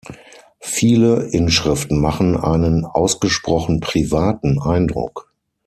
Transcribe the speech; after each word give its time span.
Viele 0.63 1.27
Inschriften 1.29 2.01
machen 2.01 2.35
einen 2.35 2.85
ausgesprochen 2.85 3.81
„privaten“ 3.81 4.59
Eindruck. 4.59 5.31